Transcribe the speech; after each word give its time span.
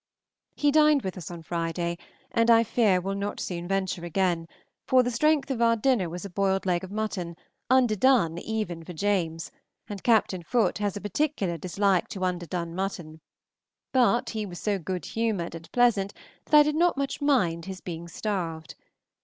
He 0.55 0.71
dined 0.71 1.03
with 1.03 1.15
us 1.15 1.29
on 1.29 1.43
Friday, 1.43 1.99
and 2.31 2.49
I 2.49 2.63
fear 2.63 2.99
will 2.99 3.13
not 3.13 3.39
soon 3.39 3.67
venture 3.67 4.03
again, 4.03 4.47
for 4.87 5.03
the 5.03 5.11
strength 5.11 5.51
of 5.51 5.61
our 5.61 5.75
dinner 5.75 6.09
was 6.09 6.25
a 6.25 6.29
boiled 6.31 6.65
leg 6.65 6.83
of 6.83 6.89
mutton, 6.91 7.35
underdone 7.69 8.39
even 8.39 8.83
for 8.83 8.93
James; 8.93 9.51
and 9.87 10.01
Captain 10.03 10.41
Foote 10.41 10.79
has 10.79 10.97
a 10.97 11.01
particular 11.01 11.55
dislike 11.55 12.07
to 12.07 12.23
underdone 12.23 12.73
mutton; 12.73 13.21
but 13.91 14.31
he 14.31 14.43
was 14.43 14.57
so 14.59 14.79
good 14.79 15.05
humored 15.05 15.53
and 15.53 15.71
pleasant 15.71 16.15
that 16.45 16.55
I 16.57 16.63
did 16.63 16.73
not 16.75 16.97
much 16.97 17.21
mind 17.21 17.65
his 17.65 17.79
being 17.79 18.07
starved. 18.07 18.73